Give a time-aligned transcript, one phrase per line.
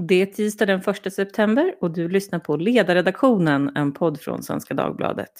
[0.00, 4.74] Det är tisdag den 1 september och du lyssnar på Ledarredaktionen, en podd från Svenska
[4.74, 5.32] Dagbladet.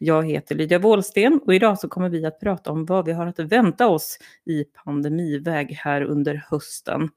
[0.00, 3.26] Jag heter Lydia Wåhlsten och idag så kommer vi att prata om vad vi har
[3.26, 7.08] att vänta oss i pandemiväg här under hösten.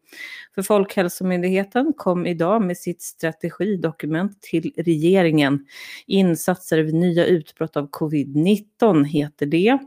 [0.55, 5.65] För Folkhälsomyndigheten kom idag med sitt strategidokument till regeringen.
[6.07, 9.77] Insatser vid nya utbrott av covid-19 heter det.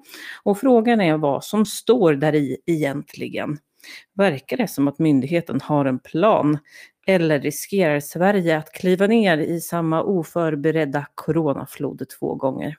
[0.42, 3.58] Och frågan är vad som står där i egentligen.
[4.14, 6.58] Verkar det som att myndigheten har en plan?
[7.06, 12.76] Eller riskerar Sverige att kliva ner i samma oförberedda coronaflod två gånger?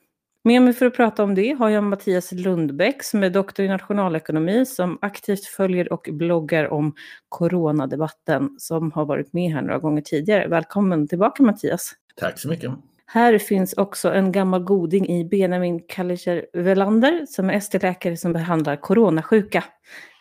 [0.47, 3.67] Med mig för att prata om det har jag Mattias Lundbäck som är doktor i
[3.67, 6.95] nationalekonomi som aktivt följer och bloggar om
[7.29, 10.47] coronadebatten som har varit med här några gånger tidigare.
[10.47, 11.93] Välkommen tillbaka Mattias.
[12.15, 12.71] Tack så mycket.
[13.05, 18.75] Här finns också en gammal goding i Benjamin Kallicher Velander som är ST-läkare som behandlar
[18.75, 19.63] coronasjuka.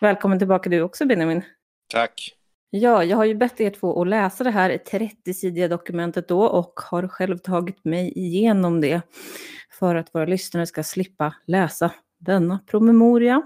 [0.00, 1.42] Välkommen tillbaka du också Benjamin.
[1.92, 2.34] Tack.
[2.77, 6.80] Ja, jag har ju bett er två att läsa det här 30-sidiga dokumentet då och
[6.80, 9.00] har själv tagit mig igenom det
[9.78, 13.42] för att våra lyssnare ska slippa läsa denna promemoria.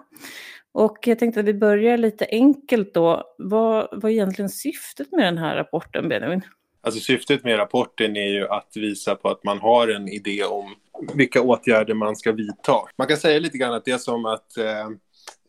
[0.73, 3.35] Och jag tänkte att vi börjar lite enkelt då.
[3.39, 6.43] Vad var egentligen syftet med den här rapporten, Benjamin?
[6.81, 10.75] Alltså syftet med rapporten är ju att visa på att man har en idé om
[11.15, 12.77] vilka åtgärder man ska vidta.
[12.99, 14.89] Man kan säga lite grann att det är som att eh,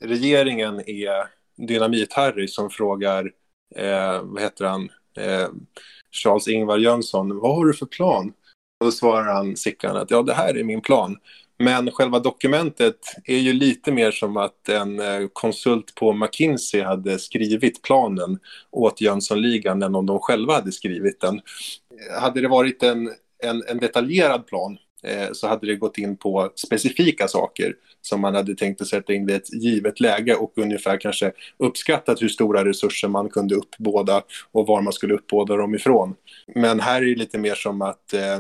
[0.02, 3.32] regeringen är Dynamit-Harry som frågar,
[3.76, 5.48] eh, vad heter han, eh,
[6.12, 8.34] Charles-Ingvar Jönsson, vad har du för plan?
[8.80, 11.18] Och då svarar han Sickan att ja, det här är min plan.
[11.64, 17.20] Men själva dokumentet är ju lite mer som att en eh, konsult på McKinsey hade
[17.20, 18.40] skrivit planen
[18.72, 21.42] åt Jönssonligan än om de själva hade skrivit den.
[22.22, 23.10] Hade det varit en,
[23.44, 28.36] en, en detaljerad plan Eh, så hade det gått in på specifika saker som man
[28.36, 32.66] hade tänkt att sätta in vid ett givet läge och ungefär kanske uppskattat hur stora
[32.66, 34.22] resurser man kunde uppbåda
[34.52, 36.16] och var man skulle uppbåda dem ifrån.
[36.56, 38.40] Men här är det lite mer som att eh,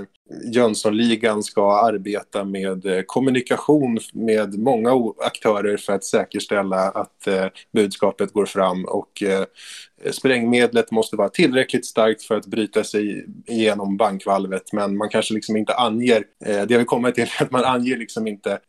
[0.54, 8.34] Jönssonligan ska arbeta med eh, kommunikation med många aktörer för att säkerställa att eh, budskapet
[8.34, 8.86] går fram.
[8.86, 9.44] Och eh,
[10.12, 14.74] sprängmedlet måste vara tillräckligt starkt för att bryta sig igenom bankvalvet.
[14.74, 17.98] Men man kanske liksom inte anger, det vi vill komma till är att man anger
[17.98, 18.60] liksom inte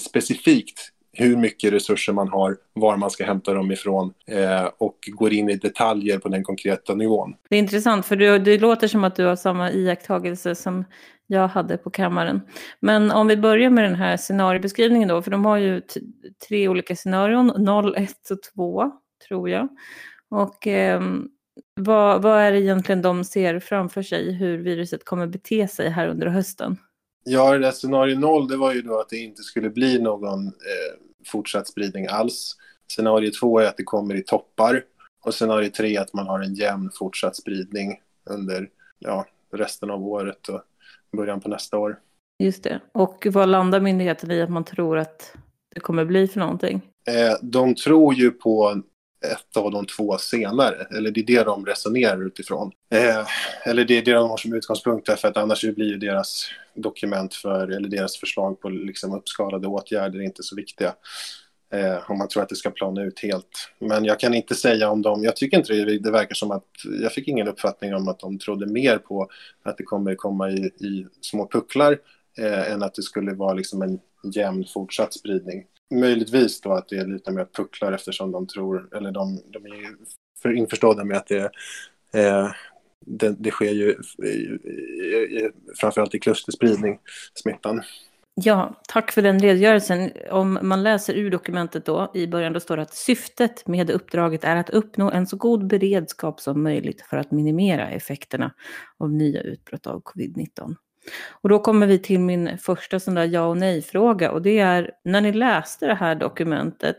[0.00, 5.32] specifikt hur mycket resurser man har, var man ska hämta dem ifrån eh, och går
[5.32, 7.34] in i detaljer på den konkreta nivån.
[7.48, 10.84] Det är intressant för du, det låter som att du har samma iakttagelse som
[11.26, 12.40] jag hade på kammaren.
[12.80, 15.82] Men om vi börjar med den här scenariebeskrivningen då, för de har ju
[16.48, 18.92] tre olika scenarion, 0, 1 och 2
[19.28, 19.68] tror jag.
[20.30, 21.02] Och eh,
[21.74, 26.08] vad, vad är det egentligen de ser framför sig hur viruset kommer bete sig här
[26.08, 26.76] under hösten?
[27.24, 30.46] Ja, det där scenario noll, det var ju då att det inte skulle bli någon
[30.46, 32.56] eh, fortsatt spridning alls.
[32.92, 34.84] Scenario två är att det kommer i toppar.
[35.24, 38.00] Och scenario tre att man har en jämn fortsatt spridning
[38.30, 38.68] under
[38.98, 40.62] ja, resten av året och
[41.16, 41.98] början på nästa år.
[42.38, 42.80] Just det.
[42.92, 45.34] Och vad landar myndigheten i att man tror att
[45.74, 46.82] det kommer bli för någonting?
[47.08, 48.82] Eh, de tror ju på
[49.24, 50.86] ett av de två senare.
[50.96, 52.72] Eller det är det de resonerar utifrån.
[52.94, 53.26] Eh,
[53.64, 57.68] eller det är det de har som utgångspunkt därför att annars blir deras dokument för,
[57.68, 60.94] eller deras förslag på liksom uppskalade åtgärder inte så viktiga.
[61.72, 63.70] Eh, om man tror att det ska plana ut helt.
[63.78, 66.66] Men jag kan inte säga om de, jag tycker inte det, det verkar som att,
[67.00, 69.28] jag fick ingen uppfattning om att de trodde mer på
[69.62, 71.98] att det kommer komma i, i små pucklar
[72.38, 74.00] eh, än att det skulle vara liksom en
[74.34, 75.64] jämn fortsatt spridning
[76.00, 79.96] möjligtvis då att det är lite mer pucklar eftersom de tror, eller de, de är
[80.42, 81.50] för införstådda med att det,
[82.12, 82.50] eh,
[83.00, 86.98] det, det, sker ju eh, eh, framförallt i klusterspridning,
[87.34, 87.82] smittan.
[88.34, 90.10] Ja, tack för den redogörelsen.
[90.30, 94.44] Om man läser ur dokumentet då, i början då står det att syftet med uppdraget
[94.44, 98.54] är att uppnå en så god beredskap som möjligt för att minimera effekterna
[98.98, 100.76] av nya utbrott av covid-19.
[101.30, 104.90] Och då kommer vi till min första sån där ja och nej-fråga och det är
[105.04, 106.96] när ni läste det här dokumentet,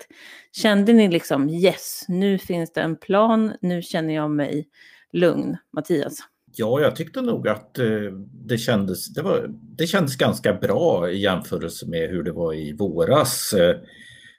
[0.52, 4.68] kände ni liksom yes, nu finns det en plan, nu känner jag mig
[5.14, 6.18] lugn, Mattias?
[6.56, 7.86] Ja, jag tyckte nog att eh,
[8.32, 9.48] det kändes, det, var,
[9.78, 13.76] det kändes ganska bra i jämförelse med hur det var i våras eh,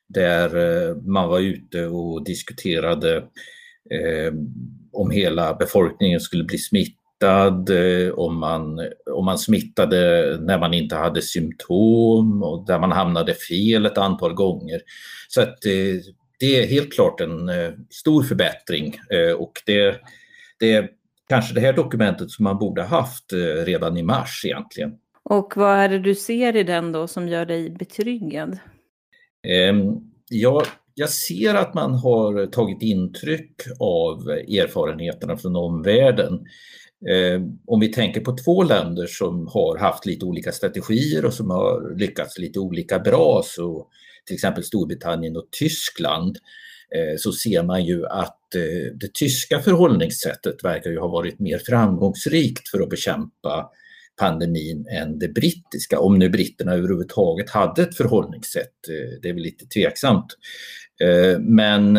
[0.08, 3.24] där eh, man var ute och diskuterade
[4.92, 8.80] om hela befolkningen skulle bli smittad smittad, eh, om man,
[9.10, 9.98] om man smittade
[10.40, 14.80] när man inte hade symptom och där man hamnade fel ett antal gånger.
[15.28, 16.00] Så att eh,
[16.38, 18.94] det är helt klart en eh, stor förbättring
[19.38, 20.00] och det,
[20.58, 20.88] det är
[21.28, 23.32] kanske det här dokumentet som man borde haft
[23.64, 24.92] redan i mars egentligen.
[25.22, 28.58] Och vad är det du ser i den då som gör dig betryggad?
[29.48, 29.84] Ehm,
[30.28, 30.62] jag,
[30.94, 36.46] jag ser att man har tagit intryck av erfarenheterna från omvärlden.
[37.08, 41.50] Eh, om vi tänker på två länder som har haft lite olika strategier och som
[41.50, 43.86] har lyckats lite olika bra, så
[44.26, 46.38] till exempel Storbritannien och Tyskland,
[46.96, 51.58] eh, så ser man ju att eh, det tyska förhållningssättet verkar ju ha varit mer
[51.58, 53.70] framgångsrikt för att bekämpa
[54.20, 55.98] pandemin än det brittiska.
[55.98, 58.74] Om nu britterna överhuvudtaget hade ett förhållningssätt,
[59.22, 60.26] det är väl lite tveksamt.
[61.40, 61.98] Men,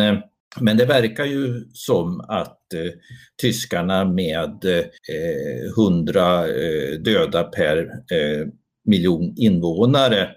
[0.60, 2.92] men det verkar ju som att eh,
[3.40, 7.90] tyskarna med eh, 100 eh, döda per
[8.84, 10.30] miljon invånare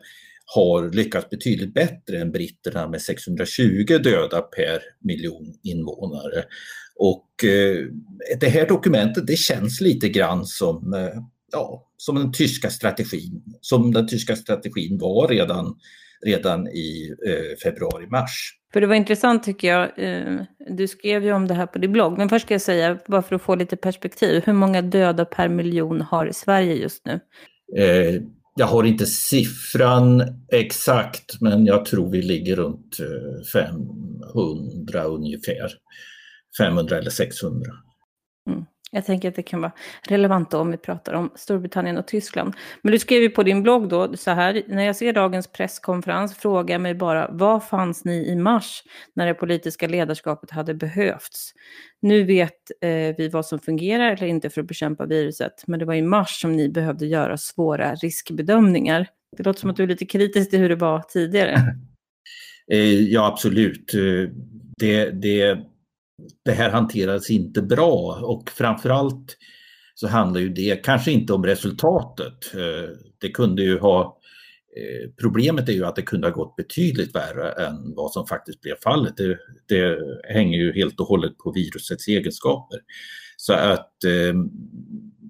[0.45, 6.43] har lyckats betydligt bättre än britterna med 620 döda per miljon invånare.
[6.95, 7.29] Och
[8.39, 10.95] det här dokumentet det känns lite grann som
[11.51, 15.75] ja, som den tyska strategin, som den tyska strategin var redan,
[16.25, 18.58] redan i eh, februari-mars.
[18.73, 21.91] För det var intressant tycker jag, ehm, du skrev ju om det här på din
[21.91, 25.25] blogg, men först ska jag säga, bara för att få lite perspektiv, hur många döda
[25.25, 27.19] per miljon har Sverige just nu?
[27.77, 28.21] Eh,
[28.55, 35.71] jag har inte siffran exakt, men jag tror vi ligger runt eh, 500 ungefär.
[36.57, 37.71] 500 eller 600.
[38.91, 39.71] Jag tänker att det kan vara
[40.07, 42.53] relevant om vi pratar om Storbritannien och Tyskland.
[42.81, 46.37] Men du skrev ju på din blogg då så här, när jag ser dagens presskonferens
[46.37, 48.83] frågar jag mig bara, vad fanns ni i mars
[49.15, 51.53] när det politiska ledarskapet hade behövts?
[52.01, 55.85] Nu vet eh, vi vad som fungerar eller inte för att bekämpa viruset, men det
[55.85, 59.07] var i mars som ni behövde göra svåra riskbedömningar.
[59.37, 61.57] Det låter som att du är lite kritisk till hur det var tidigare.
[62.71, 63.93] Eh, ja, absolut.
[63.93, 64.31] Eh,
[64.77, 65.59] det, det
[66.45, 69.37] det här hanterades inte bra och framförallt
[69.95, 72.53] så handlar ju det kanske inte om resultatet.
[72.53, 74.19] Eh, det kunde ju ha
[74.77, 78.61] eh, Problemet är ju att det kunde ha gått betydligt värre än vad som faktiskt
[78.61, 79.17] blev fallet.
[79.17, 79.37] Det,
[79.67, 79.97] det
[80.33, 82.79] hänger ju helt och hållet på virusets egenskaper.
[83.37, 84.33] Så att eh,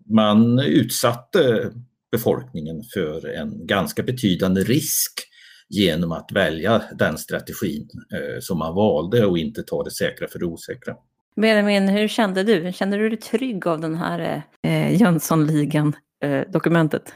[0.09, 1.71] man utsatte
[2.11, 5.29] befolkningen för en ganska betydande risk
[5.69, 10.39] genom att välja den strategin eh, som man valde och inte ta det säkra för
[10.39, 10.95] det osäkra.
[11.35, 12.73] Benjamin, hur kände du?
[12.73, 17.03] Kände du dig trygg av den här eh, Jönssonligan-dokumentet?
[17.07, 17.13] Eh,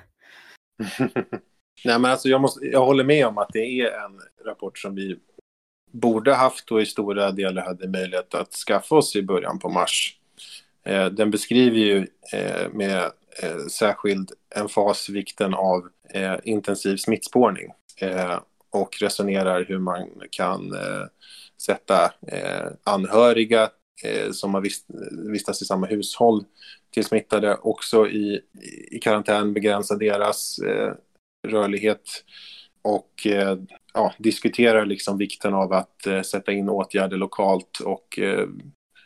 [1.85, 4.95] Nej, men alltså jag, måste, jag håller med om att det är en rapport som
[4.95, 5.19] vi
[5.91, 10.17] borde haft och i stora delar hade möjlighet att skaffa oss i början på mars.
[10.85, 13.11] Eh, den beskriver ju eh, med
[13.43, 18.39] eh, särskild emfas vikten av eh, intensiv smittspårning eh, Eh,
[18.71, 21.05] och resonerar hur man kan eh,
[21.61, 23.69] sätta eh, anhöriga
[24.03, 24.85] eh, som har vist,
[25.27, 26.45] vistats i samma hushåll
[26.93, 28.41] till smittade också i,
[28.91, 30.93] i karantän, begränsa deras eh,
[31.47, 32.23] rörlighet
[32.81, 33.57] och eh,
[33.93, 38.47] ja, diskuterar liksom vikten av att eh, sätta in åtgärder lokalt och eh,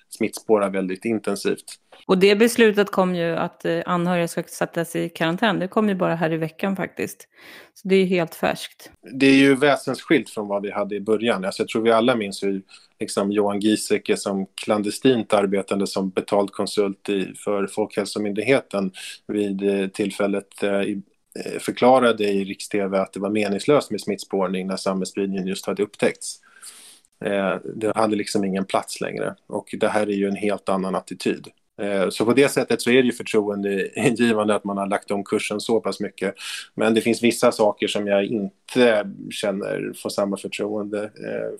[0.10, 1.66] smittspåra väldigt intensivt.
[2.06, 5.60] Och det beslutet kom ju att eh, anhöriga ska sättas i karantän.
[5.60, 7.28] Det kom ju bara här i veckan faktiskt.
[7.74, 8.92] Så det är ju helt färskt.
[9.14, 11.46] Det är ju väsensskilt från vad vi hade i början.
[11.46, 12.62] Alltså jag tror vi alla minns hur
[13.00, 18.92] liksom Johan Giesecke som klandestint arbetande som betald konsult i, för Folkhälsomyndigheten
[19.28, 20.82] vid eh, tillfället eh,
[21.60, 26.40] förklarade i riks-tv att det var meningslöst med smittspårning när samhällsspridningen just hade upptäckts.
[27.26, 30.96] Eh, det hade liksom ingen plats längre och det här är ju en helt annan
[30.96, 31.48] attityd.
[31.82, 35.24] Eh, så på det sättet så är det ju förtroendeingivande att man har lagt om
[35.24, 36.36] kursen så pass mycket.
[36.76, 41.60] Men det finns vissa saker som jag inte känner får samma förtroende eh,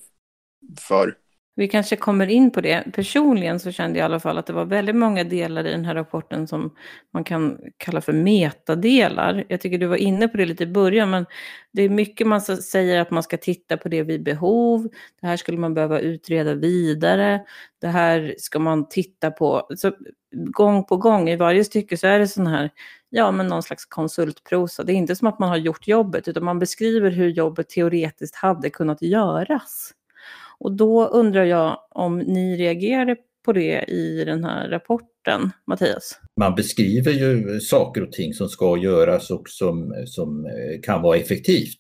[0.80, 1.16] för.
[1.58, 2.84] Vi kanske kommer in på det.
[2.94, 5.86] Personligen så kände jag i alla fall att det var väldigt många delar i den
[5.86, 6.76] här rapporten som
[7.14, 9.46] man kan kalla för metadelar.
[9.48, 11.26] Jag tycker du var inne på det lite i början, men
[11.74, 14.88] det är mycket man säger att man ska titta på det vid behov.
[15.22, 17.42] Det här skulle man behöva utreda vidare.
[17.82, 19.68] Det här ska man titta på.
[19.76, 19.92] Så
[20.32, 22.70] gång på gång i varje stycke så är det sån här,
[23.10, 24.84] ja men någon slags konsultprosa.
[24.84, 28.36] Det är inte som att man har gjort jobbet, utan man beskriver hur jobbet teoretiskt
[28.36, 29.94] hade kunnat göras.
[30.60, 33.16] Och då undrar jag om ni reagerade
[33.48, 36.20] på det i den här rapporten, Mattias?
[36.40, 41.18] Man beskriver ju saker och ting som ska göras och som, som eh, kan vara
[41.18, 41.78] effektivt.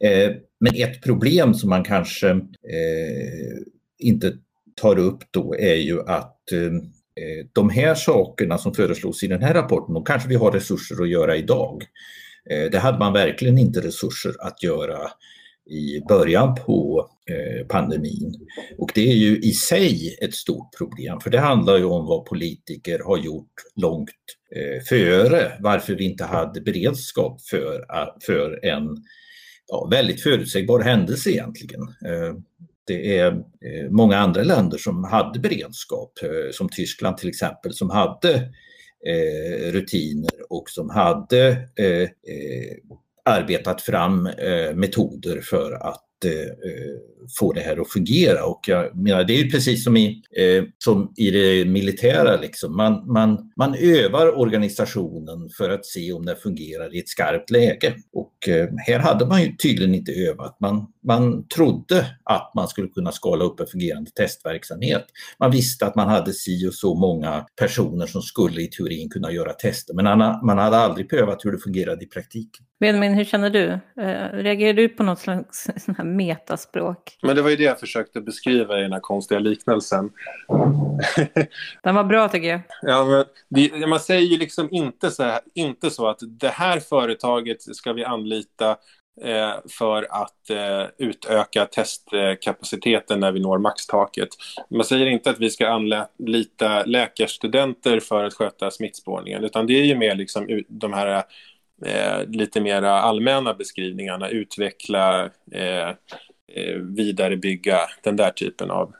[0.00, 0.30] Eh,
[0.60, 3.58] men ett problem som man kanske eh,
[3.98, 4.32] inte
[4.80, 6.62] tar upp då är ju att eh,
[7.24, 11.02] eh, de här sakerna som föreslås i den här rapporten, de kanske vi har resurser
[11.02, 11.84] att göra idag.
[12.72, 14.98] Det hade man verkligen inte resurser att göra
[15.68, 18.34] i början på eh, pandemin.
[18.78, 22.24] Och det är ju i sig ett stort problem för det handlar ju om vad
[22.24, 24.10] politiker har gjort långt
[24.56, 27.84] eh, före varför vi inte hade beredskap för,
[28.26, 28.96] för en
[29.66, 31.82] ja, väldigt förutsägbar händelse egentligen.
[31.82, 32.34] Eh,
[32.86, 33.44] det är
[33.90, 36.12] många andra länder som hade beredskap,
[36.52, 38.52] som Tyskland till exempel, som hade
[39.72, 41.68] rutiner och som hade
[43.28, 48.44] arbetat fram eh, metoder för att eh, eh, få det här att fungera.
[48.44, 52.76] Och jag menar, det är ju precis som i, eh, som i det militära, liksom.
[52.76, 57.94] man, man, man övar organisationen för att se om den fungerar i ett skarpt läge.
[58.12, 60.56] Och eh, här hade man ju tydligen inte övat.
[60.60, 65.06] Man, man trodde att man skulle kunna skala upp en fungerande testverksamhet.
[65.40, 69.32] Man visste att man hade si och så många personer som skulle i teorin kunna
[69.32, 70.04] göra tester, men
[70.46, 72.66] man hade aldrig prövat hur det fungerade i praktiken.
[72.80, 73.68] Benjamin, hur känner du?
[74.02, 75.68] Eh, reagerar du på något slags
[76.04, 77.07] metaspråk?
[77.22, 80.10] Men det var ju det jag försökte beskriva i den här konstiga liknelsen.
[81.82, 82.60] den var bra tycker jag.
[82.82, 87.76] Ja, det, man säger ju liksom inte så, här, inte så att det här företaget
[87.76, 88.76] ska vi anlita
[89.24, 94.28] eh, för att eh, utöka testkapaciteten när vi når maxtaket.
[94.70, 99.84] Man säger inte att vi ska anlita läkarstudenter för att sköta smittspårningen, utan det är
[99.84, 101.24] ju mer liksom de här
[101.84, 105.90] eh, lite mer allmänna beskrivningarna, utveckla, eh,
[106.48, 108.94] Eh, vidarebygga den där typen av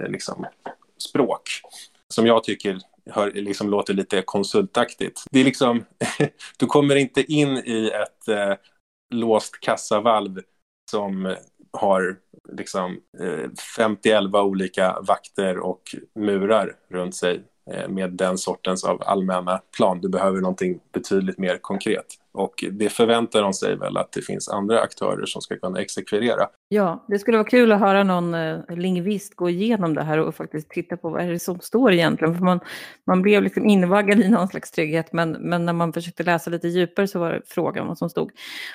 [0.00, 0.46] eh, liksom,
[0.98, 1.48] språk
[2.14, 2.78] som jag tycker
[3.10, 5.24] hör, liksom, låter lite konsultaktigt.
[5.30, 5.84] Det är liksom,
[6.58, 8.54] du kommer inte in i ett eh,
[9.14, 10.40] låst kassavalv
[10.90, 11.36] som
[11.72, 12.16] har
[12.52, 15.82] liksom eh, 50 olika vakter och
[16.14, 20.00] murar runt sig eh, med den sortens av allmänna plan.
[20.00, 22.06] Du behöver någonting betydligt mer konkret.
[22.32, 26.48] Och det förväntar de sig väl att det finns andra aktörer som ska kunna exekvera.
[26.74, 30.34] Ja, det skulle vara kul att höra någon eh, lingvist gå igenom det här och
[30.34, 32.34] faktiskt titta på vad är det som står egentligen.
[32.34, 32.60] För man,
[33.06, 36.68] man blev liksom invaggad i någon slags trygghet, men, men när man försökte läsa lite
[36.68, 38.30] djupare så var det frågan vad som stod.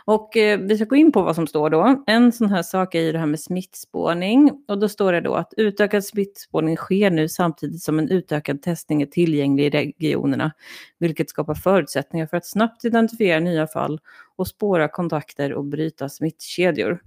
[0.06, 2.04] Och eh, vi ska gå in på vad som står då.
[2.08, 4.52] En sån här sak är ju det här med smittspårning.
[4.68, 9.02] Och då står det då att utökad smittspårning sker nu samtidigt som en utökad testning
[9.02, 10.52] är tillgänglig i regionerna,
[11.00, 14.00] vilket skapar förutsättningar för att snabbt identifiera nya fall
[14.36, 17.00] och spåra kontakter och bryta smittkedjor.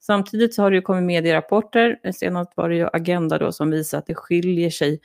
[0.00, 3.98] Samtidigt så har det ju kommit medierapporter, senast var det ju Agenda då som visar
[3.98, 5.00] att det skiljer sig,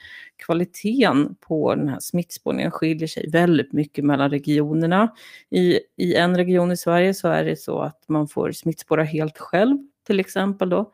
[0.46, 5.14] kvaliteten på den här smittspårningen skiljer sig väldigt mycket mellan regionerna.
[5.50, 9.38] I, I en region i Sverige så är det så att man får smittspåra helt
[9.38, 9.78] själv,
[10.08, 10.92] till exempel då.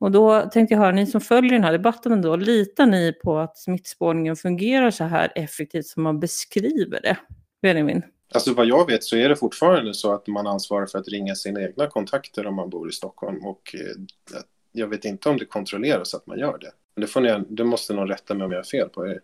[0.00, 3.38] Och då tänkte jag höra, ni som följer den här debatten ändå, litar ni på
[3.38, 7.16] att smittspårningen fungerar så här effektivt som man beskriver det?
[7.62, 8.02] Benjamin?
[8.34, 11.34] Alltså vad jag vet så är det fortfarande så att man ansvarar för att ringa
[11.34, 14.36] sina egna kontakter om man bor i Stockholm och eh,
[14.72, 17.00] jag vet inte om det kontrolleras att man gör det.
[17.00, 19.04] Det, får ni, det måste någon rätta mig om jag har fel på.
[19.04, 19.20] Det.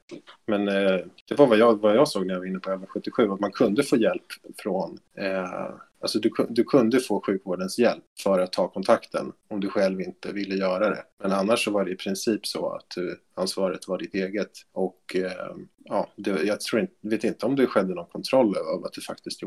[0.47, 3.31] Men eh, det var vad jag, vad jag såg när jag var inne på 1177,
[3.33, 4.27] att man kunde få hjälp
[4.59, 5.71] från eh,
[6.05, 10.33] Alltså du, du kunde få sjukvårdens hjälp för att ta kontakten om du själv inte
[10.33, 11.03] ville göra det.
[11.23, 14.51] Men annars så var det i princip så att du, ansvaret var ditt eget.
[14.73, 18.85] Och eh, ja, det, jag tror inte, vet inte om det skedde någon kontroll av
[18.85, 19.41] att det faktiskt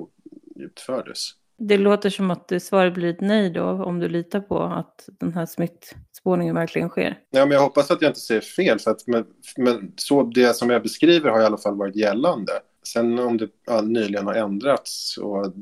[0.56, 1.30] utfördes.
[1.58, 5.34] Det låter som att svaret blir ett nej då, om du litar på att den
[5.34, 7.20] här smittspårningen verkligen sker.
[7.30, 9.26] Ja, men jag hoppas att jag inte säger fel, för att men,
[9.58, 12.52] men så det som jag beskriver har i alla fall varit gällande.
[12.84, 15.54] Sen om det ja, nyligen har ändrats och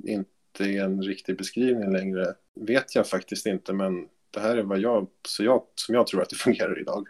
[0.59, 4.79] inte är en riktig beskrivning längre vet jag faktiskt inte, men det här är vad
[4.79, 7.07] jag, så jag, som jag tror att det fungerar idag.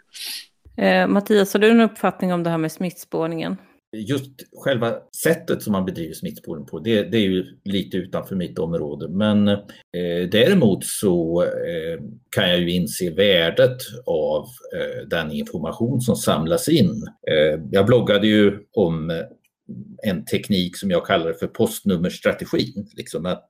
[0.76, 3.56] Eh, Mattias, har du en uppfattning om det här med smittspårningen?
[3.96, 4.30] Just
[4.64, 9.08] själva sättet som man bedriver smittspårning på, det, det är ju lite utanför mitt område.
[9.08, 13.76] Men eh, däremot så eh, kan jag ju inse värdet
[14.06, 17.06] av eh, den information som samlas in.
[17.30, 19.22] Eh, jag bloggade ju om
[20.02, 22.88] en teknik som jag kallar för postnummerstrategin.
[22.96, 23.48] Liksom att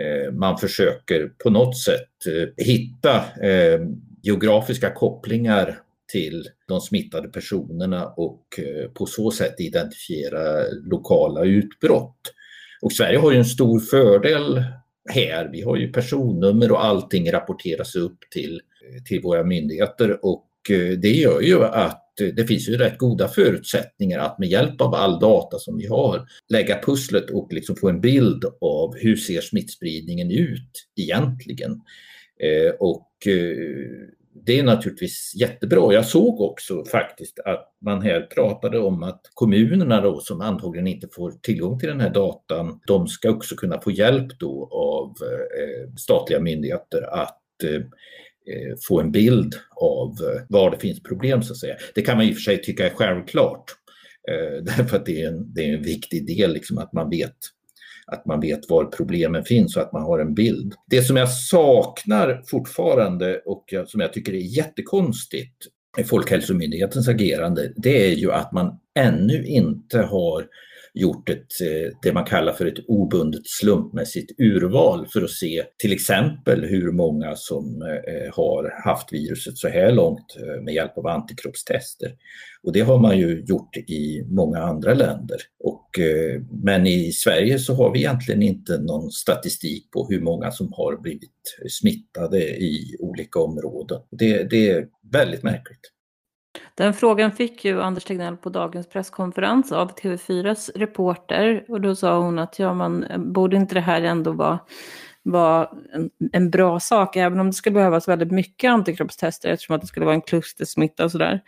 [0.00, 3.80] eh, man försöker på något sätt eh, hitta eh,
[4.22, 5.78] geografiska kopplingar
[6.12, 12.20] till de smittade personerna och eh, på så sätt identifiera lokala utbrott.
[12.82, 14.64] Och Sverige har ju en stor fördel
[15.10, 15.48] här.
[15.52, 20.98] Vi har ju personnummer och allting rapporteras upp till, eh, till våra myndigheter och eh,
[20.98, 24.94] det gör ju att Eh, det finns ju rätt goda förutsättningar att med hjälp av
[24.94, 29.40] all data som vi har lägga pusslet och liksom få en bild av hur ser
[29.40, 31.72] smittspridningen ut egentligen.
[32.40, 33.56] Eh, och eh,
[34.46, 35.92] det är naturligtvis jättebra.
[35.92, 41.08] Jag såg också faktiskt att man här pratade om att kommunerna då som antagligen inte
[41.12, 45.14] får tillgång till den här datan, de ska också kunna få hjälp då av
[45.98, 47.40] statliga myndigheter att
[48.46, 51.74] Eh, få en bild av eh, var det finns problem så att säga.
[51.94, 53.64] Det kan man i och för sig tycka är självklart.
[54.30, 57.36] Eh, därför att det är en, det är en viktig del liksom att man vet
[58.06, 60.74] att man vet var problemen finns och att man har en bild.
[60.90, 65.56] Det som jag saknar fortfarande och som jag tycker är jättekonstigt
[65.98, 70.46] i Folkhälsomyndighetens agerande, det är ju att man ännu inte har
[70.94, 75.92] gjort ett, eh, det man kallar för ett obundet slumpmässigt urval för att se till
[75.92, 81.06] exempel hur många som eh, eh, har haft viruset så här långt med hjälp av
[81.06, 82.12] antikroppstester.
[82.62, 85.36] Och det har man ju gjort i många andra länder.
[85.64, 85.90] Och,
[86.64, 91.02] men i Sverige så har vi egentligen inte någon statistik på hur många som har
[91.02, 91.30] blivit
[91.68, 94.00] smittade i olika områden.
[94.10, 95.93] Det, det är väldigt märkligt.
[96.74, 102.18] Den frågan fick ju Anders Tegnell på dagens presskonferens av TV4s reporter och då sa
[102.18, 104.58] hon att ja, man borde inte det här ändå vara
[105.24, 109.80] var en, en, bra sak, även om det skulle behövas väldigt mycket antikroppstester eftersom att
[109.80, 111.40] det skulle vara en klustersmitta och sådär.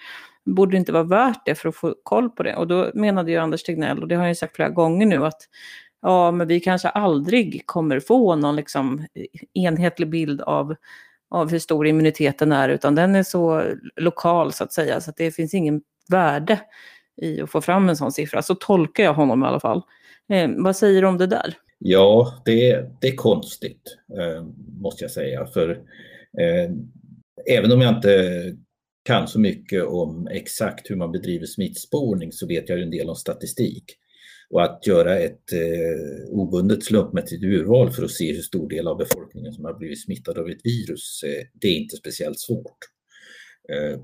[0.45, 2.57] Borde det inte vara värt det för att få koll på det?
[2.57, 5.27] Och då menade ju Anders Tegnell, och det har han ju sagt flera gånger nu,
[5.27, 5.43] att
[6.03, 9.07] ja, men vi kanske aldrig kommer få någon liksom
[9.55, 10.75] enhetlig bild av
[11.31, 13.63] av hur stor immuniteten är, utan den är så
[13.97, 16.61] lokal så att säga, så att det finns ingen värde
[17.23, 18.43] i att få fram en sån siffra.
[18.43, 19.83] Så tolkar jag honom i alla fall.
[20.33, 21.55] Eh, vad säger du om det där?
[21.79, 24.45] Ja, det, det är konstigt, eh,
[24.81, 25.47] måste jag säga.
[25.47, 25.71] För
[26.39, 26.71] eh,
[27.51, 28.57] även om jag inte
[29.05, 33.17] kan så mycket om exakt hur man bedriver smittspårning så vet jag en del om
[33.17, 33.85] statistik.
[34.51, 38.97] Och att göra ett eh, obundet slumpmässigt urval för att se hur stor del av
[38.97, 42.79] befolkningen som har blivit smittad av ett virus, eh, det är inte speciellt svårt.
[43.73, 44.01] Eh,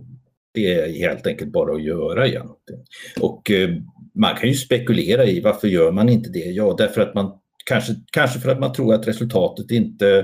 [0.55, 2.85] det är helt enkelt bara att göra egentligen.
[3.21, 3.71] Och eh,
[4.15, 6.51] man kan ju spekulera i varför gör man inte det?
[6.51, 10.19] Ja, därför att man kanske, kanske för att man tror att resultatet inte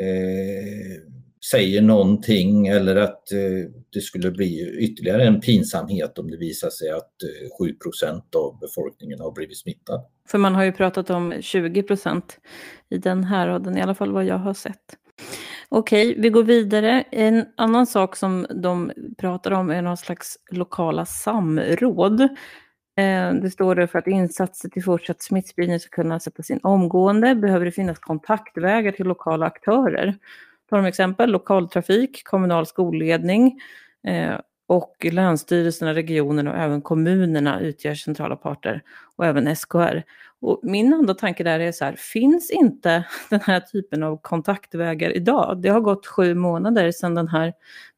[0.00, 1.15] eh,
[1.50, 6.90] säger någonting eller att eh, det skulle bli ytterligare en pinsamhet om det visar sig
[6.90, 7.74] att eh, 7
[8.36, 10.04] av befolkningen har blivit smittad.
[10.28, 12.22] För man har ju pratat om 20%
[12.88, 14.96] i den här raden, i alla fall vad jag har sett.
[15.68, 17.04] Okej, vi går vidare.
[17.10, 22.20] En annan sak som de pratar om är någon slags lokala samråd.
[22.98, 27.34] Eh, det står det för att insatser till fortsatt smittspridning ska kunna sättas in omgående
[27.34, 30.18] behöver det finnas kontaktvägar till lokala aktörer
[30.70, 33.60] tar de exempel, lokaltrafik, kommunal skolledning
[34.06, 34.34] eh,
[34.68, 38.82] och länsstyrelserna, regionerna och även kommunerna utgör centrala parter
[39.16, 40.02] och även SKR.
[40.40, 45.16] Och min enda tanke där är så här, finns inte den här typen av kontaktvägar
[45.16, 45.62] idag?
[45.62, 47.52] Det har gått sju månader sedan den här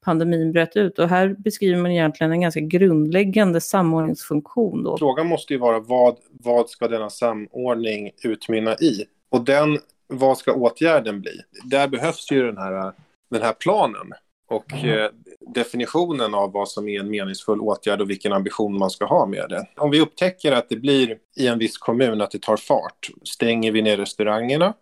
[0.04, 4.82] pandemin bröt ut och här beskriver man egentligen en ganska grundläggande samordningsfunktion.
[4.82, 4.98] Då.
[4.98, 9.04] Frågan måste ju vara vad, vad ska denna samordning utmynna i?
[9.30, 11.40] Och den vad ska åtgärden bli?
[11.64, 12.92] Där behövs ju den här,
[13.30, 14.12] den här planen
[14.48, 14.98] och mm.
[14.98, 15.10] eh,
[15.54, 19.46] definitionen av vad som är en meningsfull åtgärd och vilken ambition man ska ha med
[19.48, 19.66] det.
[19.76, 23.72] Om vi upptäcker att det blir i en viss kommun att det tar fart, stänger
[23.72, 24.74] vi ner restaurangerna?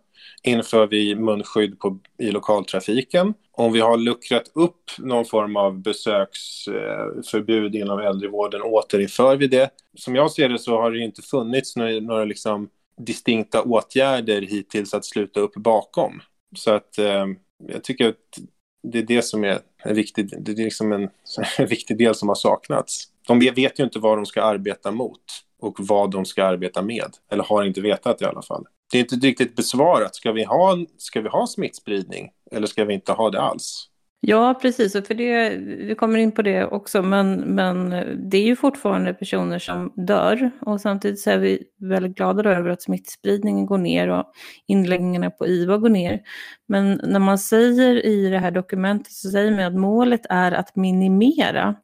[0.43, 3.33] Inför vi munskydd på, i lokaltrafiken?
[3.51, 9.69] Om vi har luckrat upp någon form av besöksförbud eh, inom äldrevården, återinför vi det?
[9.95, 14.93] Som jag ser det så har det inte funnits några, några liksom distinkta åtgärder hittills
[14.93, 16.21] att sluta upp bakom.
[16.55, 17.25] Så att eh,
[17.67, 18.39] jag tycker att
[18.83, 21.09] det är det som är en viktig, det är liksom en,
[21.57, 23.03] en viktig del som har saknats.
[23.27, 25.21] De vet ju inte vad de ska arbeta mot
[25.59, 28.65] och vad de ska arbeta med, eller har inte vetat i alla fall.
[28.91, 30.15] Det är inte riktigt besvarat.
[30.15, 33.89] Ska vi ha, ska vi ha smittspridning eller ska vi inte ha det alls?
[34.19, 34.93] Ja, precis.
[34.93, 37.01] För det, vi kommer in på det också.
[37.01, 37.89] Men, men
[38.29, 40.51] det är ju fortfarande personer som dör.
[40.61, 44.31] Och samtidigt så är vi väldigt glada över att smittspridningen går ner och
[44.67, 46.21] inläggningarna på IVA går ner.
[46.67, 50.75] Men när man säger i det här dokumentet så säger man att målet är att
[50.75, 51.75] minimera.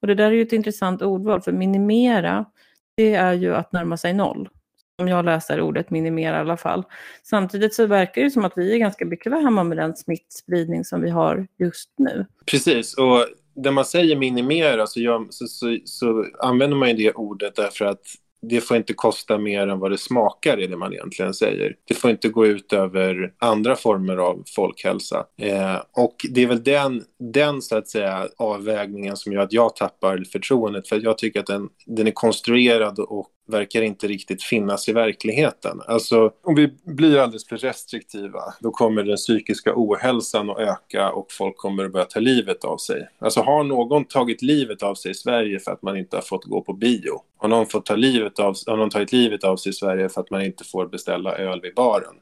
[0.00, 1.42] Och det där är ju ett intressant ordval.
[1.42, 2.44] För minimera,
[2.96, 4.48] det är ju att närma sig noll
[4.98, 6.84] om jag läser ordet minimera i alla fall.
[7.22, 11.10] Samtidigt så verkar det som att vi är ganska bekväma med den smittspridning som vi
[11.10, 12.26] har just nu.
[12.46, 16.94] Precis, och när man säger minimera så, alltså gör, så, så, så använder man ju
[16.94, 18.02] det ordet därför att
[18.40, 21.76] det får inte kosta mer än vad det smakar, är det man egentligen säger.
[21.84, 25.26] Det får inte gå ut över andra former av folkhälsa.
[25.36, 29.76] Eh, och det är väl den, den så att säga, avvägningen som gör att jag
[29.76, 30.88] tappar förtroendet.
[30.88, 35.80] För jag tycker att den, den är konstruerad och verkar inte riktigt finnas i verkligheten.
[35.86, 41.26] Alltså, om vi blir alldeles för restriktiva, då kommer den psykiska ohälsan att öka och
[41.32, 43.08] folk kommer att börja ta livet av sig.
[43.18, 46.44] Alltså, har någon tagit livet av sig i Sverige för att man inte har fått
[46.44, 47.20] gå på bio?
[47.36, 50.20] Har någon, fått ta livet av, har någon tagit livet av sig i Sverige för
[50.20, 52.14] att man inte får beställa öl vid baren?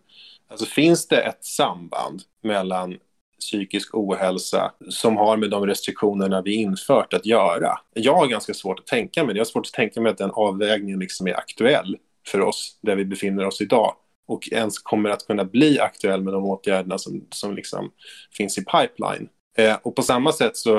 [0.50, 2.96] Alltså, finns det ett samband mellan
[3.40, 7.78] psykisk ohälsa som har med de restriktionerna vi infört att göra.
[7.94, 9.38] Jag har ganska svårt att tänka mig det.
[9.38, 11.96] Jag har svårt att tänka mig att den avvägningen liksom är aktuell
[12.26, 13.94] för oss där vi befinner oss idag
[14.28, 17.90] och ens kommer att kunna bli aktuell med de åtgärderna som, som liksom
[18.36, 19.28] finns i pipeline.
[19.58, 20.78] Eh, och på samma sätt så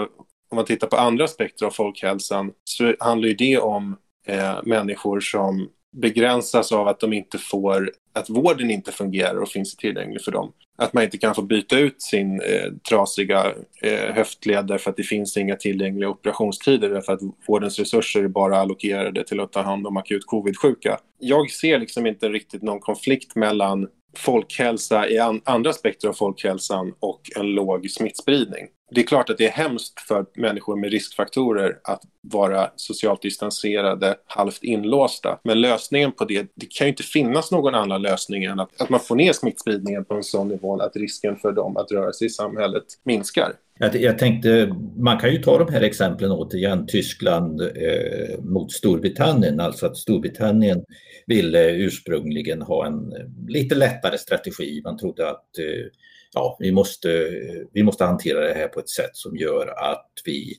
[0.50, 5.20] om man tittar på andra aspekter av folkhälsan så handlar ju det om eh, människor
[5.20, 5.70] som
[6.02, 10.52] begränsas av att de inte får, att vården inte fungerar och finns tillgänglig för dem.
[10.78, 15.04] Att man inte kan få byta ut sin eh, trasiga eh, höftled därför att det
[15.04, 19.88] finns inga tillgängliga operationstider därför att vårdens resurser är bara allokerade till att ta hand
[19.88, 21.00] om akut covid-sjuka.
[21.20, 26.94] Jag ser liksom inte riktigt någon konflikt mellan folkhälsa i an andra aspekter av folkhälsan
[27.00, 28.68] och en låg smittspridning.
[28.92, 34.16] Det är klart att det är hemskt för människor med riskfaktorer att vara socialt distanserade,
[34.26, 35.40] halvt inlåsta.
[35.44, 38.90] Men lösningen på det, det kan ju inte finnas någon annan lösning än att, att
[38.90, 42.28] man får ner smittspridningen på en sån nivå att risken för dem att röra sig
[42.28, 43.54] i samhället minskar.
[43.80, 49.60] Jag, jag tänkte, man kan ju ta de här exemplen återigen, Tyskland eh, mot Storbritannien,
[49.60, 50.84] alltså att Storbritannien
[51.28, 54.82] ville ursprungligen ha en eh, lite lättare strategi.
[54.84, 55.86] Man trodde att eh,
[56.34, 60.12] ja, vi, måste, eh, vi måste hantera det här på ett sätt som gör att
[60.26, 60.54] vi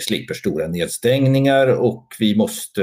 [0.00, 2.82] slipper stora nedstängningar och vi måste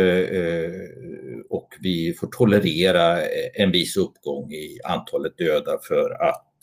[1.50, 3.22] och vi får tolerera
[3.54, 6.54] en viss uppgång i antalet döda för att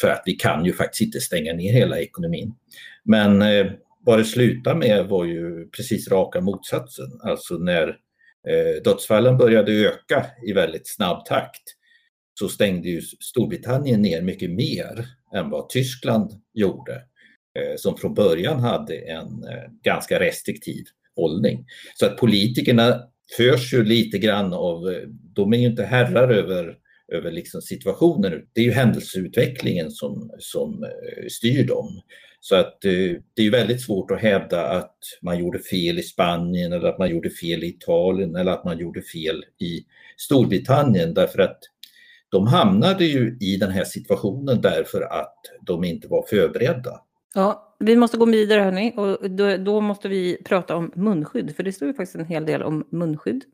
[0.00, 2.54] för att vi kan ju faktiskt inte stänga ner hela ekonomin.
[3.04, 3.44] Men
[4.00, 7.20] vad det slutade med var ju precis raka motsatsen.
[7.22, 7.96] Alltså när
[8.48, 11.62] Eh, dödsfallen började öka i väldigt snabb takt
[12.38, 16.94] så stängde ju Storbritannien ner mycket mer än vad Tyskland gjorde,
[17.58, 20.84] eh, som från början hade en eh, ganska restriktiv
[21.16, 21.66] hållning.
[21.94, 23.02] Så att politikerna
[23.36, 26.76] förs ju lite grann av, de är ju inte herrar över,
[27.12, 30.86] över liksom situationen, det är ju händelseutvecklingen som, som
[31.28, 32.02] styr dem.
[32.40, 36.72] Så att eh, det är väldigt svårt att hävda att man gjorde fel i Spanien
[36.72, 39.84] eller att man gjorde fel i Italien eller att man gjorde fel i
[40.16, 41.58] Storbritannien därför att
[42.30, 47.00] de hamnade ju i den här situationen därför att de inte var förberedda.
[47.34, 51.62] Ja, vi måste gå vidare hörni och då, då, måste vi prata om munskydd, för
[51.62, 53.44] det står ju faktiskt en hel del om munskydd.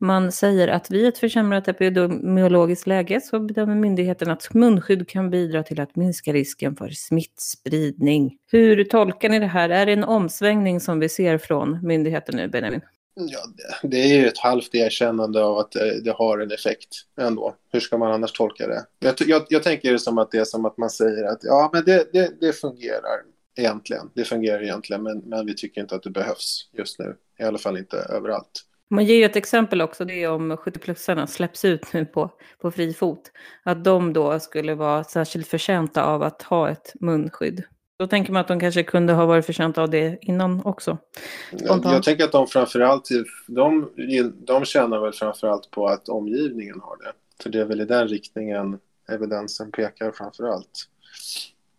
[0.00, 5.62] Man säger att vid ett försämrat epidemiologiskt läge så bedömer myndigheten att munskydd kan bidra
[5.62, 8.36] till att minska risken för smittspridning.
[8.52, 9.70] Hur tolkar ni det här?
[9.70, 12.80] Är det en omsvängning som vi ser från myndigheten nu, Benjamin?
[13.28, 13.40] Ja,
[13.82, 16.88] det är ju ett halvt erkännande av att eh, det har en effekt
[17.20, 17.54] ändå.
[17.72, 18.84] Hur ska man annars tolka det?
[18.98, 21.70] Jag, jag, jag tänker det som att det är som att man säger att ja,
[21.72, 23.20] men det, det, det fungerar
[23.58, 24.10] egentligen.
[24.14, 27.16] Det fungerar egentligen, men, men vi tycker inte att det behövs just nu.
[27.38, 28.66] I alla fall inte överallt.
[28.92, 32.30] Man ger ju ett exempel också, det är om 70-plussarna släpps ut nu på,
[32.60, 33.32] på fri fot.
[33.62, 37.64] Att de då skulle vara särskilt förtjänta av att ha ett munskydd.
[38.00, 40.98] Då tänker man att de kanske kunde ha varit förtjänta av det innan också.
[41.50, 43.08] Jag, jag tänker att de framförallt,
[43.46, 43.90] de,
[44.46, 47.12] de tjänar väl framförallt på att omgivningen har det.
[47.42, 50.88] För det är väl i den riktningen evidensen pekar framförallt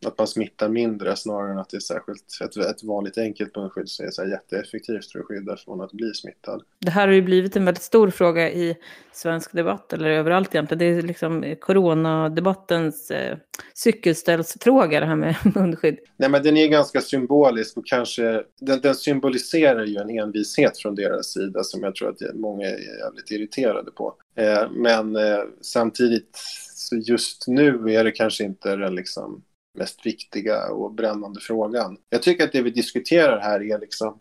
[0.05, 3.89] att man smittar mindre snarare än att det är särskilt ett, ett vanligt enkelt munskydd
[3.89, 6.63] som är så jätteeffektivt för att skydda från att bli smittad.
[6.79, 8.77] Det här har ju blivit en väldigt stor fråga i
[9.13, 10.79] svensk debatt, eller överallt egentligen.
[10.79, 13.37] Det är liksom coronadebattens eh,
[13.73, 15.97] cykelställsfråga det här med munskydd.
[16.17, 20.95] Nej men den är ganska symbolisk och kanske, den, den symboliserar ju en envishet från
[20.95, 24.13] deras sida som jag tror att många är jävligt irriterade på.
[24.35, 26.39] Eh, men eh, samtidigt,
[26.75, 31.97] så just nu är det kanske inte den liksom mest viktiga och brännande frågan.
[32.10, 34.19] Jag tycker att det vi diskuterar här är liksom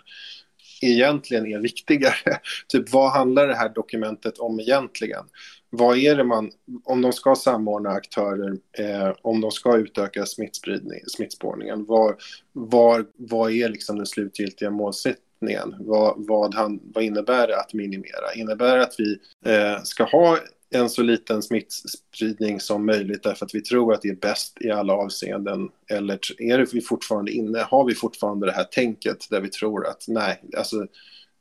[0.82, 2.38] egentligen är viktigare.
[2.68, 5.24] typ vad handlar det här dokumentet om egentligen?
[5.70, 6.50] Vad är det man,
[6.84, 12.16] om de ska samordna aktörer, eh, om de ska utöka smittspridning, smittspårningen, var,
[12.52, 15.74] var, vad är liksom den slutgiltiga målsättningen?
[15.78, 18.34] Vad, vad, han, vad innebär det att minimera?
[18.34, 20.38] Innebär det att vi eh, ska ha
[20.70, 24.70] en så liten smittspridning som möjligt därför att vi tror att det är bäst i
[24.70, 25.68] alla avseenden?
[25.90, 29.86] Eller är det vi fortfarande inne, har vi fortfarande det här tänket där vi tror
[29.86, 30.86] att nej, alltså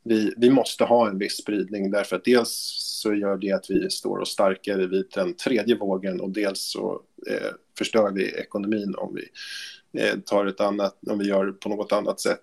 [0.04, 2.50] vi, vi måste ha en viss spridning därför att dels
[3.02, 7.02] så gör det att vi står oss starkare vid den tredje vågen och dels så
[7.28, 9.30] eh, förstör vi ekonomin om vi
[10.02, 12.42] eh, tar ett annat, om vi gör det på något annat sätt.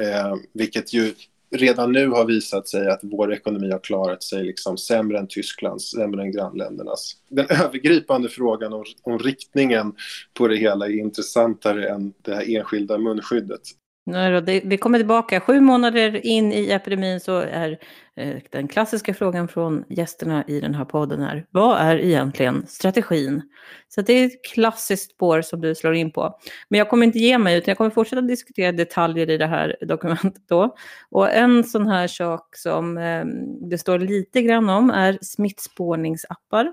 [0.00, 1.14] Eh, vilket ju
[1.50, 5.90] redan nu har visat sig att vår ekonomi har klarat sig liksom sämre än Tysklands,
[5.90, 7.12] sämre än grannländernas.
[7.28, 9.94] Den övergripande frågan om, om riktningen
[10.34, 13.60] på det hela är intressantare än det här enskilda munskyddet.
[14.06, 15.40] Nej då, det, vi kommer tillbaka.
[15.40, 17.78] Sju månader in i epidemin så är
[18.16, 23.42] Eh, den klassiska frågan från gästerna i den här podden är, vad är egentligen strategin?
[23.88, 26.38] Så det är ett klassiskt spår som du slår in på.
[26.68, 29.76] Men jag kommer inte ge mig, utan jag kommer fortsätta diskutera detaljer i det här
[29.86, 30.74] dokumentet då.
[31.10, 33.24] Och en sån här sak som eh,
[33.70, 36.72] det står lite grann om är smittspårningsappar.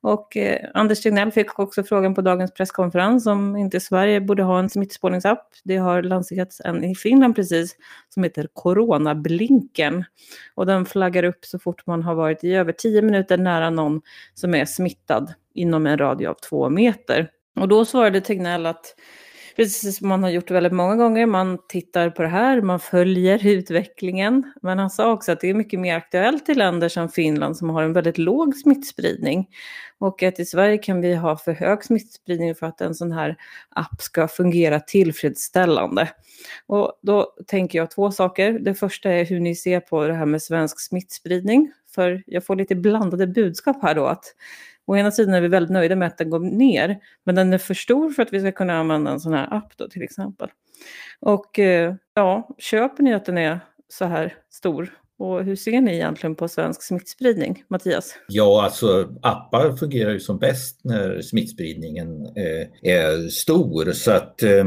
[0.00, 4.58] Och eh, Anders Tegnell fick också frågan på dagens presskonferens om inte Sverige borde ha
[4.58, 5.48] en smittspårningsapp.
[5.64, 7.76] Det har lanserats en i Finland precis
[8.08, 10.04] som heter Coronablinken.
[10.54, 14.02] Och den flaggar upp så fort man har varit i över 10 minuter nära någon
[14.34, 17.30] som är smittad inom en radie av två meter.
[17.60, 18.94] Och då svarade Tegnell att
[19.56, 23.46] precis som man har gjort väldigt många gånger, man tittar på det här, man följer
[23.56, 24.52] utvecklingen.
[24.62, 27.70] Men han sa också att det är mycket mer aktuellt i länder som Finland som
[27.70, 29.48] har en väldigt låg smittspridning.
[29.98, 33.36] Och att i Sverige kan vi ha för hög smittspridning för att en sån här
[33.68, 36.08] app ska fungera tillfredsställande.
[36.66, 38.52] Och då tänker jag två saker.
[38.52, 41.72] Det första är hur ni ser på det här med svensk smittspridning.
[41.96, 44.06] För jag får lite blandade budskap här då.
[44.06, 44.24] att
[44.86, 47.58] Å ena sidan är vi väldigt nöjda med att den går ner, men den är
[47.58, 50.48] för stor för att vi ska kunna använda en sån här app då till exempel.
[51.20, 54.98] Och eh, ja, köper ni att den är så här stor?
[55.18, 58.18] Och hur ser ni egentligen på svensk smittspridning, Mattias?
[58.28, 63.92] Ja, alltså appar fungerar ju som bäst när smittspridningen eh, är stor.
[63.92, 64.64] Så att eh,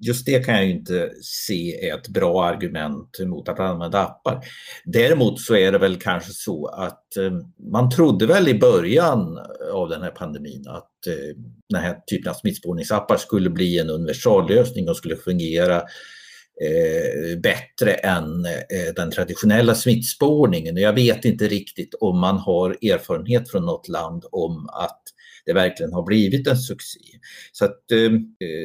[0.00, 4.44] just det kan jag inte se är ett bra argument mot att använda appar.
[4.84, 7.32] Däremot så är det väl kanske så att eh,
[7.72, 9.38] man trodde väl i början
[9.72, 11.36] av den här pandemin att eh,
[11.68, 18.44] den här typen av smittspårningsappar skulle bli en universallösning och skulle fungera eh, bättre än
[18.44, 20.76] eh, den traditionella smittspårningen.
[20.76, 25.02] Jag vet inte riktigt om man har erfarenhet från något land om att
[25.46, 27.00] det verkligen har blivit en succé.
[27.52, 28.10] Så att eh,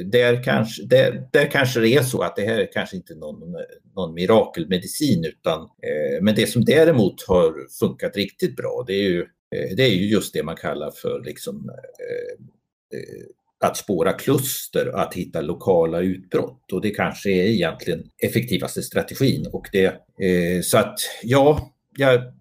[0.05, 3.55] där, kanske, där, där kanske det är så att det här är kanske inte någon,
[3.95, 9.21] någon mirakelmedicin utan eh, men det som däremot har funkat riktigt bra det är ju,
[9.21, 13.25] eh, det är ju just det man kallar för liksom eh, eh,
[13.59, 19.47] att spåra kluster att hitta lokala utbrott och det kanske är egentligen effektivaste strategin.
[19.51, 19.85] Och det,
[20.21, 22.33] eh, så att ja, ja,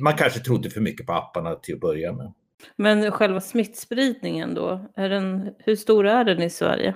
[0.00, 2.32] man kanske trodde för mycket på apparna till att börja med.
[2.76, 6.94] Men själva smittspridningen då, är den, hur stor är den i Sverige?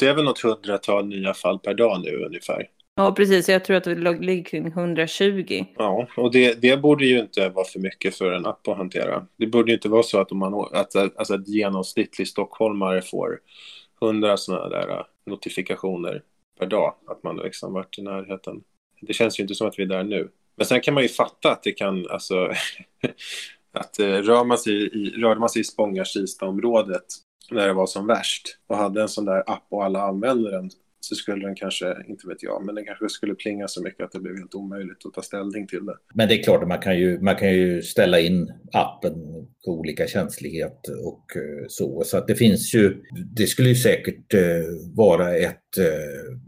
[0.00, 2.68] Det är väl något hundratal nya fall per dag nu ungefär.
[2.98, 3.48] Ja, precis.
[3.48, 5.64] Jag tror att det ligger kring 120.
[5.76, 9.26] Ja, och det, det borde ju inte vara för mycket för en app att hantera.
[9.36, 13.40] Det borde ju inte vara så att om man, att, alltså att genomsnittlig stockholmare får
[14.02, 16.22] 100 sådana där notifikationer
[16.58, 18.62] per dag, att man liksom varit i närheten.
[19.00, 20.30] Det känns ju inte som att vi är där nu.
[20.56, 22.52] Men sen kan man ju fatta att det kan, alltså,
[23.76, 27.04] att eh, rör man sig i, rörde man sig i Spånga-Kista-området
[27.50, 30.70] när det var som värst och hade en sån där app och alla använde den
[31.00, 34.12] så skulle den kanske, inte vet jag, men den kanske skulle plinga så mycket att
[34.12, 35.96] det blev helt omöjligt att ta ställning till det.
[36.14, 39.14] Men det är klart man kan ju, man kan ju ställa in appen
[39.64, 42.02] på olika känslighet och eh, så.
[42.04, 43.02] Så att det finns ju,
[43.36, 44.40] det skulle ju säkert eh,
[44.94, 46.38] vara ett eh,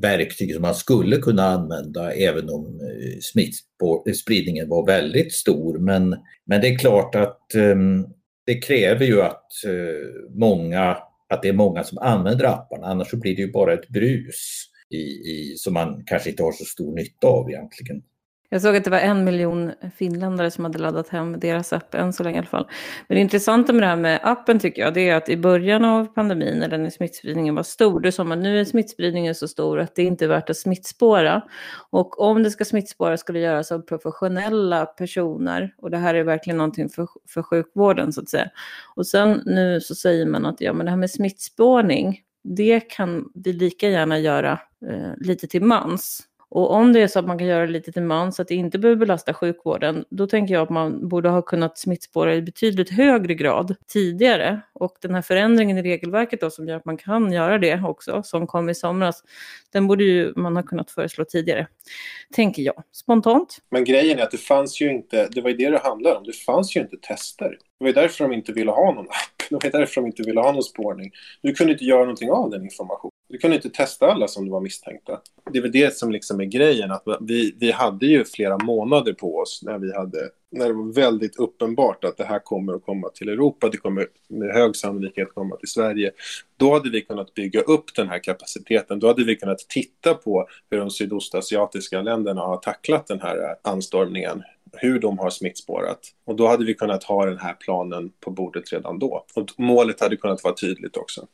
[0.00, 5.78] verktyg som man skulle kunna använda även om eh, smittspridningen eh, var väldigt stor.
[5.78, 8.06] Men, men det är klart att um,
[8.46, 10.96] det kräver ju att uh, många,
[11.28, 14.64] att det är många som använder apparna, annars så blir det ju bara ett brus
[14.90, 14.96] i,
[15.30, 18.02] i, som man kanske inte har så stor nytta av egentligen.
[18.50, 22.12] Jag såg att det var en miljon finländare som hade laddat hem deras app än
[22.12, 22.68] så länge i alla fall.
[23.08, 25.84] Men det intressanta med det här med appen tycker jag, det är att i början
[25.84, 29.80] av pandemin, eller när smittspridningen var stor, då sa man nu är smittspridningen så stor
[29.80, 31.42] att det inte är värt att smittspåra.
[31.90, 35.74] Och om det ska smittspåra ska det göras av professionella personer.
[35.78, 38.50] Och det här är verkligen någonting för, för sjukvården så att säga.
[38.96, 43.24] Och sen nu så säger man att ja, men det här med smittspårning, det kan
[43.34, 44.52] vi lika gärna göra
[44.86, 46.27] eh, lite till mans.
[46.50, 48.48] Och om det är så att man kan göra det lite till man så att
[48.48, 52.42] det inte behöver belasta sjukvården, då tänker jag att man borde ha kunnat smittspåra i
[52.42, 54.60] betydligt högre grad tidigare.
[54.72, 58.22] Och den här förändringen i regelverket då som gör att man kan göra det också,
[58.22, 59.22] som kom i somras,
[59.72, 61.66] den borde ju man ha kunnat föreslå tidigare,
[62.34, 63.58] tänker jag, spontant.
[63.70, 66.24] Men grejen är att det fanns ju inte, det var ju det det handlade om,
[66.24, 67.48] det fanns ju inte tester.
[67.50, 69.48] Det var ju därför de inte ville ha någon app.
[69.50, 71.10] Det var därför de inte ville ha någon spårning.
[71.42, 73.17] Du kunde inte göra någonting av den informationen.
[73.28, 75.20] Du kunde inte testa alla som du var misstänkta.
[75.52, 76.90] Det är väl det som liksom är grejen.
[76.90, 80.92] Att vi, vi hade ju flera månader på oss när, vi hade, när det var
[80.92, 83.68] väldigt uppenbart att det här kommer att komma till Europa.
[83.68, 86.10] Det kommer med hög sannolikhet komma till Sverige.
[86.56, 88.98] Då hade vi kunnat bygga upp den här kapaciteten.
[88.98, 94.42] Då hade vi kunnat titta på hur de sydostasiatiska länderna har tacklat den här anstormningen
[94.72, 96.00] hur de har smittspårat.
[96.24, 99.24] Och då hade vi kunnat ha den här planen på bordet redan då.
[99.34, 101.26] Och målet hade kunnat vara tydligt också.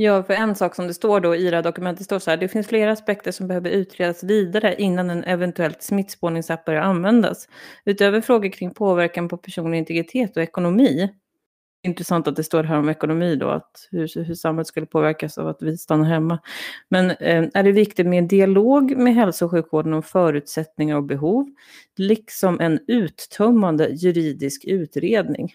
[0.00, 2.30] Ja, för en sak som det står då i det här dokumentet det står så
[2.30, 7.48] här, det finns flera aspekter som behöver utredas vidare innan en eventuellt smittspårningsapp börjar användas.
[7.84, 11.10] Utöver frågor kring påverkan på personlig integritet och ekonomi.
[11.82, 15.48] Intressant att det står här om ekonomi då, att hur, hur samhället skulle påverkas av
[15.48, 16.38] att vi stannar hemma.
[16.88, 21.04] Men eh, är det viktigt med en dialog med hälso och sjukvården om förutsättningar och
[21.04, 21.46] behov,
[21.96, 25.52] liksom en uttömmande juridisk utredning.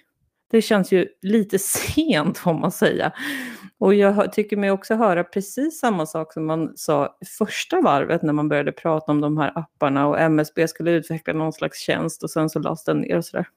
[0.52, 1.60] Det känns ju lite
[1.96, 3.14] sent får man säga.
[3.84, 8.34] Och jag tycker mig också höra precis samma sak som man sa första varvet när
[8.34, 12.30] man började prata om de här apparna och MSB skulle utveckla någon slags tjänst och
[12.30, 13.48] sen så lades den ner och sådär.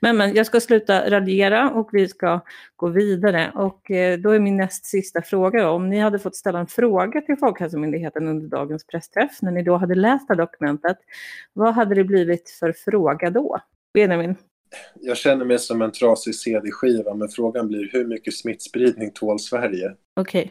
[0.00, 2.40] Men, men jag ska sluta raljera och vi ska
[2.76, 3.52] gå vidare.
[3.54, 7.20] Och eh, då är min näst sista fråga, om ni hade fått ställa en fråga
[7.20, 10.96] till Folkhälsomyndigheten under dagens pressträff, när ni då hade läst det dokumentet,
[11.52, 13.58] vad hade det blivit för fråga då?
[13.94, 14.36] Benjamin?
[15.00, 19.94] Jag känner mig som en trasig CD-skiva, men frågan blir hur mycket smittspridning tål Sverige?
[20.16, 20.42] Okej.
[20.42, 20.50] Okay.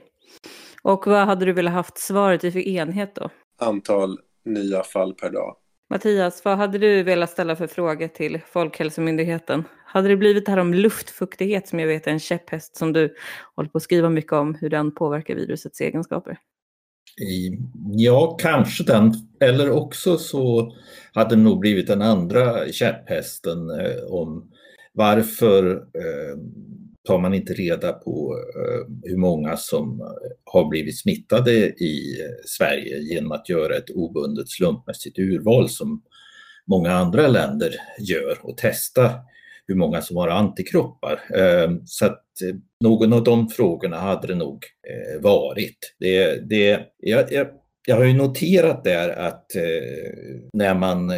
[0.83, 3.29] Och vad hade du velat haft svaret i för enhet då?
[3.59, 5.55] Antal nya fall per dag.
[5.89, 9.63] Mattias, vad hade du velat ställa för fråga till Folkhälsomyndigheten?
[9.85, 13.15] Hade det blivit det här om luftfuktighet som jag vet är en käpphäst som du
[13.55, 16.37] håller på att skriva mycket om, hur den påverkar virusets egenskaper?
[17.91, 19.13] Ja, kanske den.
[19.39, 20.73] Eller också så
[21.13, 24.51] hade det nog blivit den andra käpphästen eh, om
[24.93, 26.37] varför eh,
[27.07, 33.31] tar man inte reda på eh, hur många som har blivit smittade i Sverige genom
[33.31, 36.03] att göra ett obundet slumpmässigt urval som
[36.65, 39.11] många andra länder gör och testa
[39.71, 41.19] hur många som har antikroppar.
[41.35, 45.95] Eh, så att eh, någon av de frågorna hade det nog eh, varit.
[45.99, 47.47] Det, det, jag, jag,
[47.87, 49.45] jag har ju noterat där att
[50.53, 51.11] när man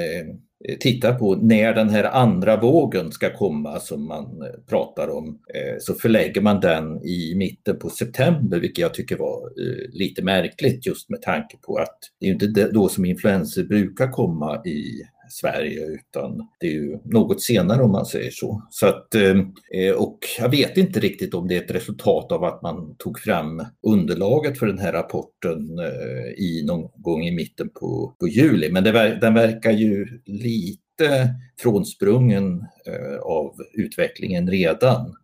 [0.80, 5.40] tittar på när den här andra vågen ska komma som man pratar om
[5.80, 9.50] så förlägger man den i mitten på september vilket jag tycker var
[9.98, 14.62] lite märkligt just med tanke på att det är inte då som influenser brukar komma
[14.66, 15.02] i
[15.34, 18.68] Sverige utan det är ju något senare om man säger så.
[18.70, 19.40] så att, eh,
[19.74, 23.20] eh, och jag vet inte riktigt om det är ett resultat av att man tog
[23.20, 28.72] fram underlaget för den här rapporten eh, i någon gång i mitten på, på juli
[28.72, 35.16] men det, den verkar ju lite frånsprungen eh, av utvecklingen redan.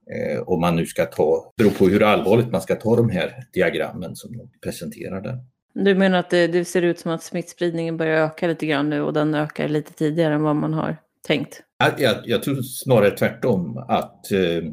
[0.46, 4.16] Om man nu ska ta, beror på hur allvarligt man ska ta de här diagrammen
[4.16, 5.40] som de presenterar.
[5.74, 9.02] Du menar att det, det, ser ut som att smittspridningen börjar öka lite grann nu
[9.02, 11.62] och den ökar lite tidigare än vad man har tänkt?
[11.98, 14.64] Jag, jag tror snarare tvärtom att, eh,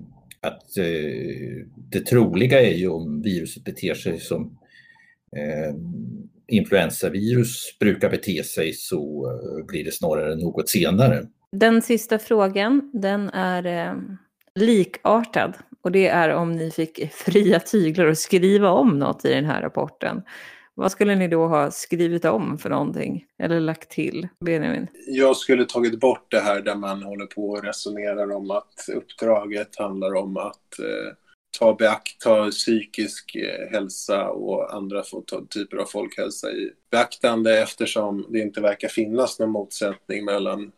[0.40, 4.58] att eh, det troliga är ju om viruset beter sig som
[5.36, 5.74] eh,
[6.48, 11.26] influensavirus brukar bete sig så eh, blir det snarare något senare.
[11.52, 13.94] Den sista frågan den är eh,
[14.54, 19.44] likartad och det är om ni fick fria tyglar att skriva om något i den
[19.44, 20.22] här rapporten.
[20.78, 23.24] Vad skulle ni då ha skrivit om för någonting?
[23.38, 24.88] Eller lagt till, Benjamin?
[25.06, 29.78] Jag skulle tagit bort det här där man håller på och resonerar om att uppdraget
[29.78, 31.12] handlar om att eh,
[31.58, 35.02] ta, beakta psykisk eh, hälsa och andra
[35.50, 40.72] typer av folkhälsa i beaktande eftersom det inte verkar finnas någon motsättning mellan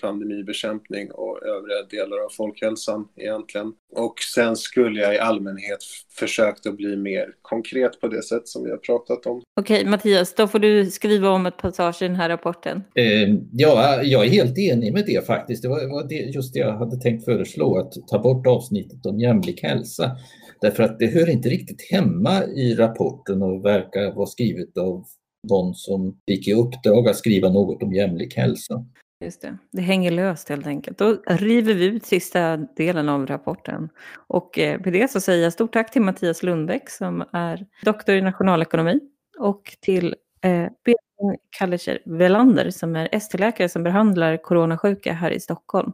[0.00, 3.72] pandemibekämpning och övriga delar av folkhälsan egentligen.
[3.96, 5.78] Och sen skulle jag i allmänhet
[6.18, 9.42] försökt att bli mer konkret på det sätt som vi har pratat om.
[9.60, 12.82] Okej, Mattias, då får du skriva om ett passage i den här rapporten.
[12.94, 15.62] Eh, ja, jag är helt enig med det faktiskt.
[15.62, 19.20] Det var, var det, just det jag hade tänkt föreslå, att ta bort avsnittet om
[19.20, 20.16] jämlik hälsa.
[20.60, 25.04] Därför att det hör inte riktigt hemma i rapporten och verkar vara skrivet av
[25.48, 28.84] någon som fick i uppdrag att skriva något om jämlik hälsa.
[29.20, 29.58] Just det.
[29.70, 30.98] Det hänger löst helt enkelt.
[30.98, 33.88] Då river vi ut sista delen av rapporten.
[34.14, 38.14] Och eh, med det så säger jag stort tack till Mattias Lundbäck som är doktor
[38.14, 39.00] i nationalekonomi
[39.38, 40.50] och till eh,
[40.84, 45.92] Benjamin Kallecher Velander som är ST-läkare som behandlar coronasjuka här i Stockholm.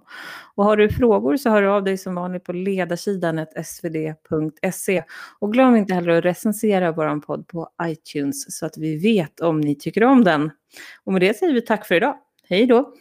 [0.55, 5.03] Och har du frågor så hör du av dig som vanligt på ledarsidan svd.se.
[5.39, 9.61] Och glöm inte heller att recensera vår podd på iTunes så att vi vet om
[9.61, 10.51] ni tycker om den.
[11.05, 12.17] Och med det säger vi tack för idag.
[12.49, 12.93] Hej då!